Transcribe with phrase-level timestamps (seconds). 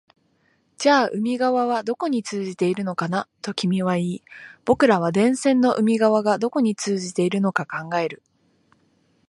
[0.79, 4.23] じゃあ海側はどこに通じているのかな、と君は言い、
[4.65, 8.23] 僕らは電線の海側がどこに通じているのか考える